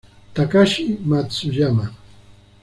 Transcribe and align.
Takashi 0.35 0.85
Matsuyama 1.09 1.85